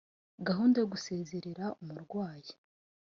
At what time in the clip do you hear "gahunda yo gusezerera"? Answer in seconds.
0.47-1.65